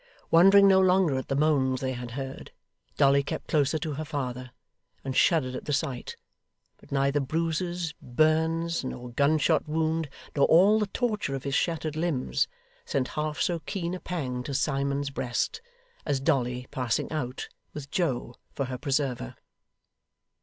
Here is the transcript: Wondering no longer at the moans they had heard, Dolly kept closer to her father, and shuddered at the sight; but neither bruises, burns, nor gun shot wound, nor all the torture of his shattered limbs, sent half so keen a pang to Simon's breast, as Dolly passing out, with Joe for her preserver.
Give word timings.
Wondering 0.31 0.67
no 0.67 0.79
longer 0.79 1.15
at 1.15 1.27
the 1.27 1.35
moans 1.35 1.79
they 1.79 1.93
had 1.93 2.13
heard, 2.17 2.51
Dolly 2.97 3.21
kept 3.21 3.45
closer 3.49 3.77
to 3.77 3.93
her 3.93 4.03
father, 4.03 4.49
and 5.03 5.15
shuddered 5.15 5.53
at 5.53 5.65
the 5.65 5.73
sight; 5.73 6.15
but 6.77 6.91
neither 6.91 7.19
bruises, 7.19 7.93
burns, 8.01 8.83
nor 8.83 9.11
gun 9.11 9.37
shot 9.37 9.67
wound, 9.67 10.09
nor 10.35 10.47
all 10.47 10.79
the 10.79 10.87
torture 10.87 11.35
of 11.35 11.43
his 11.43 11.53
shattered 11.53 11.95
limbs, 11.95 12.47
sent 12.83 13.09
half 13.09 13.39
so 13.39 13.59
keen 13.59 13.93
a 13.93 13.99
pang 13.99 14.41
to 14.41 14.55
Simon's 14.55 15.11
breast, 15.11 15.61
as 16.03 16.19
Dolly 16.19 16.65
passing 16.71 17.11
out, 17.11 17.47
with 17.75 17.91
Joe 17.91 18.33
for 18.55 18.65
her 18.65 18.79
preserver. 18.79 19.35